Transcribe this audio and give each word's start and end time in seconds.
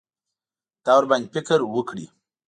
دا 0.85 0.93
ورباندې 0.97 1.29
فکر 1.35 1.59
وکړي. 1.75 2.05